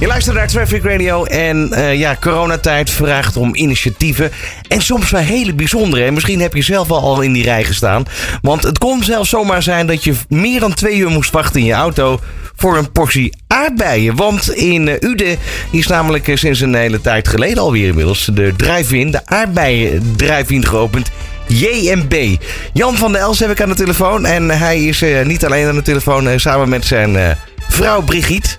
[0.00, 4.30] Je luistert naar Traffic Radio en eh, ja, coronatijd vraagt om initiatieven.
[4.68, 6.04] En soms wel hele bijzondere.
[6.04, 8.04] En misschien heb je zelf wel al in die rij gestaan.
[8.42, 11.66] Want het kon zelfs zomaar zijn dat je meer dan twee uur moest wachten in
[11.66, 12.20] je auto
[12.56, 14.16] voor een portie aardbeien.
[14.16, 15.36] Want in uh, Ude
[15.70, 20.66] is namelijk uh, sinds een hele tijd geleden alweer inmiddels de drive-in, de aardbeien drive-in
[20.66, 21.10] geopend.
[21.46, 22.36] JMB.
[22.72, 24.26] Jan van der Els heb ik aan de telefoon.
[24.26, 27.36] En hij is niet alleen aan de telefoon, samen met zijn
[27.68, 28.58] vrouw Brigitte.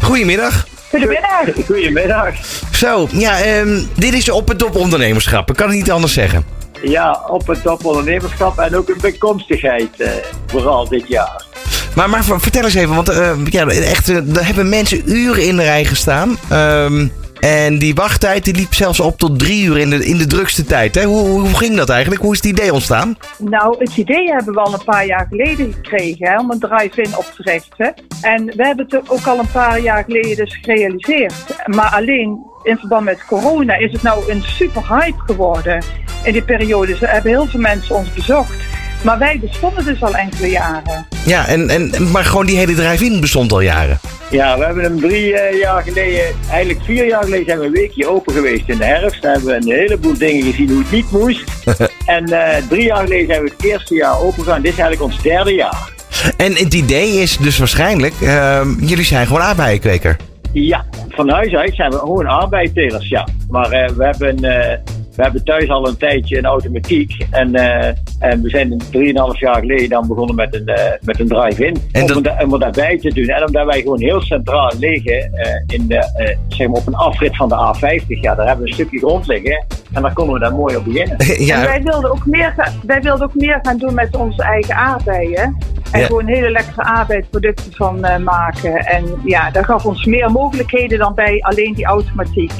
[0.00, 0.66] Goedemiddag.
[0.90, 1.66] Goedemiddag.
[1.66, 2.34] Goedemiddag.
[2.72, 5.50] Zo, ja, um, dit is op het top ondernemerschap.
[5.50, 6.44] Ik kan het niet anders zeggen.
[6.82, 10.10] Ja, op het top ondernemerschap en ook een bijkomstigheid, uh,
[10.46, 11.44] vooral dit jaar.
[11.94, 15.56] Maar, maar vertel eens even, want uh, ja, echt, uh, er hebben mensen uren in
[15.56, 16.38] de rij gestaan.
[16.52, 20.26] Um, en die wachttijd die liep zelfs op tot drie uur in de, in de
[20.26, 20.94] drukste tijd.
[20.94, 21.04] Hè?
[21.04, 22.22] Hoe, hoe ging dat eigenlijk?
[22.22, 23.16] Hoe is het idee ontstaan?
[23.38, 27.16] Nou, het idee hebben we al een paar jaar geleden gekregen hè, om een drive-in
[27.16, 27.94] op te richten.
[28.20, 31.34] En we hebben het ook al een paar jaar geleden dus gerealiseerd.
[31.66, 35.82] Maar alleen in verband met corona is het nou een super hype geworden
[36.24, 36.96] in die periode.
[36.96, 38.52] Ze hebben heel veel mensen ons bezocht.
[39.02, 41.06] Maar wij bestonden dus al enkele jaren.
[41.26, 43.98] Ja, en, en, maar gewoon die hele drive-in bestond al jaren.
[44.30, 47.72] Ja, we hebben hem drie uh, jaar geleden, eigenlijk vier jaar geleden zijn we een
[47.72, 49.22] weekje open geweest in de herfst.
[49.22, 51.44] Daar hebben we een heleboel dingen gezien hoe het niet moest.
[52.06, 54.62] en uh, drie jaar geleden zijn we het eerste jaar open gegaan.
[54.62, 55.90] Dit is eigenlijk ons derde jaar.
[56.36, 60.16] En het idee is dus waarschijnlijk, uh, jullie zijn gewoon aardbeijenkweker.
[60.52, 63.28] Ja, van huis uit zijn we gewoon aardbeientelers, ja.
[63.48, 64.44] Maar uh, we hebben
[65.16, 67.26] we hebben thuis al een tijdje een automatiek.
[67.30, 67.86] En, uh,
[68.18, 71.76] en we zijn 3,5 jaar geleden dan begonnen met een, uh, met een drive-in.
[71.92, 73.26] Om, da om daarbij te doen.
[73.26, 77.36] En omdat wij gewoon heel centraal liggen uh, in de, zeg maar op een afrit
[77.36, 78.06] van de A50.
[78.06, 79.64] Ja, daar hebben we een stukje grond liggen.
[79.92, 81.16] En daar konden we daar mooi op beginnen.
[81.46, 81.56] ja.
[81.56, 85.56] En wij wilden, ook meer, wij wilden ook meer gaan doen met onze eigen aardbeien.
[85.92, 86.06] En ja.
[86.06, 88.74] gewoon hele lekkere aardbeienproducten van maken.
[88.74, 92.52] En ja, dat gaf ons meer mogelijkheden dan bij alleen die automatiek.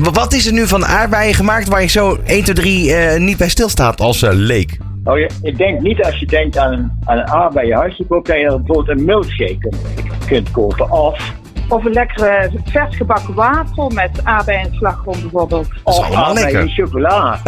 [0.00, 3.36] Wat is er nu van aardbeien gemaakt waar je zo 1, 2, 3 uh, niet
[3.36, 4.78] bij stilstaat als uh, leek?
[5.04, 7.28] Oh, ja, ik denk niet als je denkt aan een, aan een
[8.26, 9.76] dat je bijvoorbeeld een milkshake kunt,
[10.26, 10.90] kunt kopen.
[10.90, 11.32] Of
[11.68, 15.68] of een lekkere vers gebakken wafel met aardbeien en slagroom bijvoorbeeld.
[15.82, 17.40] Of aardbeien chocola.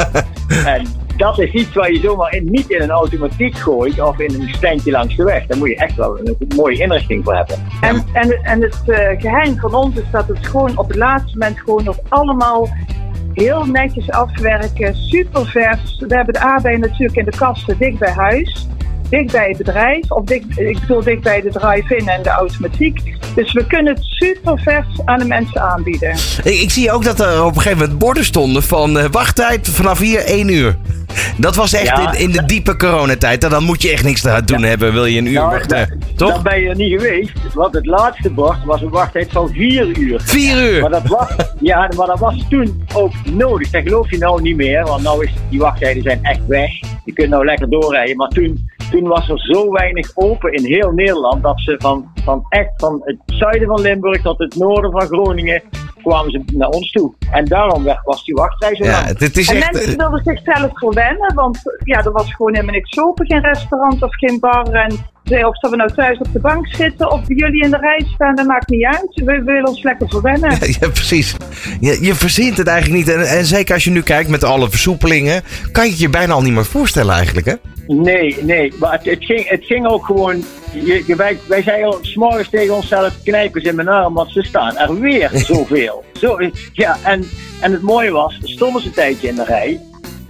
[0.65, 0.87] en
[1.17, 4.49] dat is iets waar je zomaar in, niet in een automatiek gooit of in een
[4.49, 5.47] standje langs de weg.
[5.47, 7.57] Daar moet je echt wel een, mooie inrichting voor hebben.
[7.81, 11.39] En, en, en het uh, geheim van ons is dat het gewoon op het laatste
[11.39, 12.69] moment gewoon nog allemaal
[13.33, 16.05] heel netjes afwerken, super vers.
[16.09, 18.67] We hebben de aardbeien natuurlijk in de kasten dicht bij huis
[19.13, 23.01] dicht bij het bedrijf, of dicht, ik bedoel dicht bij de drive-in en de automatiek.
[23.35, 26.11] Dus we kunnen het super vers aan de mensen aanbieden.
[26.45, 29.69] Ik, ik zie ook dat er op een gegeven moment borden stonden van uh, wachttijd
[29.69, 30.77] vanaf hier 1 uur.
[31.37, 33.51] Dat was echt ja, in, in, de diepe coronatijd.
[33.51, 34.67] Dan moet je echt niks te doen ja.
[34.67, 35.99] hebben, wil je een uur nou, wachten.
[35.99, 36.33] Dat, toch?
[36.33, 37.33] Dat ben je niet geweest.
[37.55, 40.21] Want het laatste bord was een wachttijd van 4 uur.
[40.21, 40.81] 4 uur?
[40.81, 41.29] Maar dat, was,
[41.61, 43.71] ja, maar dat was toen ook nodig.
[43.71, 44.85] Dat geloof je nou niet meer.
[44.85, 46.71] Want nou is die wachttijden zijn echt weg.
[47.05, 48.17] Je kunt nou lekker doorrijden.
[48.17, 52.47] Maar toen toen was er zo weinig open in heel Nederland dat ze van, van
[52.49, 55.63] echt van het zuiden van Limburg tot het noorden van Groningen
[56.03, 57.15] kwamen ze naar ons toe.
[57.31, 59.73] En daarom was die wachtrij zo ja, Het is en echt...
[59.73, 63.27] mensen wilden zichzelf verwennen, want ja, er was gewoon helemaal niks open.
[63.27, 64.67] Geen restaurant of geen bar.
[64.67, 67.77] En zei, of dat we nou thuis op de bank zitten of jullie in de
[67.77, 69.13] rij staan, dat maakt niet uit.
[69.15, 70.51] We, we willen ons lekker verwennen.
[70.51, 71.37] Ja, ja precies.
[71.81, 73.17] Je, je verzint het eigenlijk niet.
[73.17, 75.43] En, en zeker als je nu kijkt met alle versoepelingen,
[75.73, 77.55] kan je het je bijna al niet meer voorstellen eigenlijk, hè?
[77.87, 78.73] Nee, nee.
[78.79, 80.45] Maar het, het, ging, het ging ook gewoon.
[80.73, 84.77] Je, je, wij, wij zeiden s'morgens tegen onszelf: knijpen in mijn arm, want ze staan
[84.77, 86.05] er weer zoveel.
[86.13, 86.39] Zo,
[86.73, 87.25] ja, en,
[87.61, 89.81] en het mooie was, stonden ze een tijdje in de rij.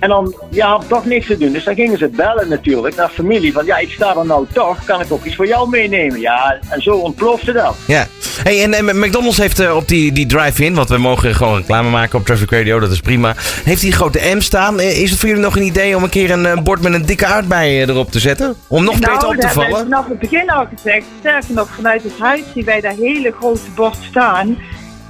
[0.02, 1.52] En dan, ja, toch niks te doen.
[1.52, 3.52] Dus dan gingen ze bellen natuurlijk naar familie.
[3.52, 6.20] Van ja, ik sta er nou toch, kan ik ook iets voor jou meenemen?
[6.20, 7.76] Ja, en zo ontplofte dat.
[7.86, 8.06] Ja.
[8.42, 11.90] Hey, en, en McDonald's heeft uh, op die, die drive-in, want we mogen gewoon reclame
[11.90, 13.34] maken op Traffic Radio, dat is prima.
[13.64, 14.80] Heeft die grote M staan.
[14.80, 17.06] Is het voor jullie nog een idee om een keer een, een bord met een
[17.06, 18.54] dikke aardbei erop te zetten?
[18.66, 19.70] Om nog nou, beter op te vallen?
[19.70, 21.04] Nou, vanaf het begin al gezegd.
[21.18, 24.56] Sterker nog, vanuit het huis zien wij dat hele grote bord staan.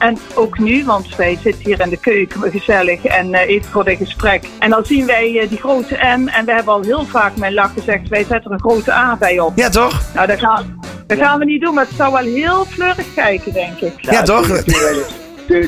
[0.02, 3.84] En ook nu, want wij zitten hier in de keuken gezellig en uh, even voor
[3.84, 4.44] dit gesprek.
[4.58, 7.54] En dan zien wij uh, die grote M en we hebben al heel vaak mijn
[7.54, 9.52] lach gezegd, wij zetten er een grote A bij op.
[9.56, 10.02] Ja, toch?
[10.14, 13.52] Nou, dat gaan, dat gaan we niet doen, maar het zou wel heel fleurig kijken,
[13.52, 13.92] denk ik.
[14.00, 14.46] Ja, ja toch?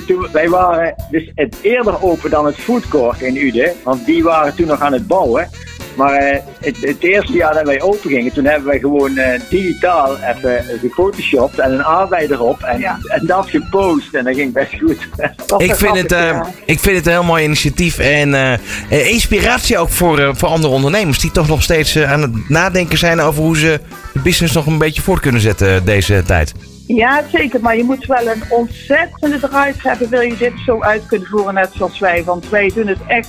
[0.07, 4.55] Toen, wij waren dus het eerder open dan het foodcourt in Uden, want die waren
[4.55, 5.49] toen nog aan het bouwen.
[5.97, 9.27] Maar uh, het, het, eerste jaar dat wij open gingen, toen hebben wij gewoon uh,
[9.49, 12.63] digitaal even gefotoshopt en een aardbei erop.
[12.63, 12.99] En, ja.
[13.07, 15.09] en dat gepost en dat ging best goed.
[15.69, 18.59] ik, vind het, uh, ik vind het een heel mooi initiatief en
[18.89, 23.43] inspiratie ook voor, voor andere ondernemers die toch nog steeds aan het nadenken zijn over
[23.43, 23.81] hoe ze
[24.13, 26.53] de business nog een beetje voort kunnen zetten deze tijd.
[26.87, 27.61] Ja, zeker.
[27.61, 30.09] Maar je moet wel een ontzettende drive hebben.
[30.09, 32.25] Wil je dit zo uit kunnen voeren, net zoals wij.
[32.25, 33.29] Want wij doen het echt.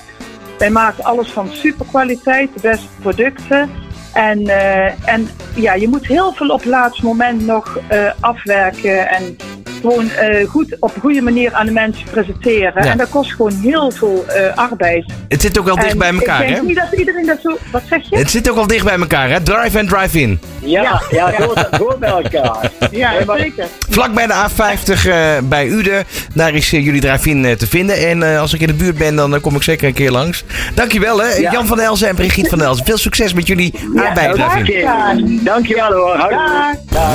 [0.57, 3.69] Wij maken alles van superkwaliteit, de beste producten.
[4.13, 9.09] En, eh, en ja, je moet heel veel op het laatste moment nog eh, afwerken.
[9.09, 9.37] En
[9.85, 12.83] gewoon eh, goed, op een goede manier aan de mensen presenteren.
[12.83, 12.91] Ja.
[12.91, 15.05] En dat kost gewoon heel veel eh, arbeid.
[15.27, 16.53] Het zit ook wel dicht En bij elkaar, Ik hè?
[16.53, 17.57] denk niet dat iedereen dat zo...
[17.71, 18.17] Wat zeg je?
[18.17, 19.41] Het zit ook wel dicht bij elkaar, hè?
[19.41, 20.39] Drive en drive-in.
[20.59, 21.31] Ja, Ja.
[21.37, 21.47] ja,
[21.77, 22.71] hoort bij elkaar.
[22.91, 23.65] Ja, maar- zeker.
[23.89, 26.03] Vlak bij de A50 eh, bij Uden.
[26.33, 28.07] Daar is jullie drive-in te vinden.
[28.07, 30.43] En eh, als ik in de buurt ben, dan kom ik zeker een keer langs.
[30.73, 31.27] Dankjewel, hè?
[31.35, 31.51] Ja.
[31.51, 32.85] Jan van Elzen en Brigitte van Elzen.
[32.85, 33.73] Veel succes met jullie
[34.13, 35.39] drive-in.
[35.43, 36.15] dankjewel hoor.
[36.15, 36.77] Houdoe.
[36.89, 37.09] Dag.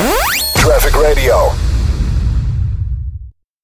[0.53, 1.60] Traffic Radio.